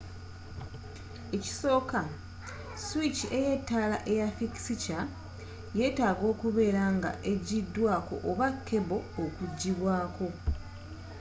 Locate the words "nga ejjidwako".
6.95-8.15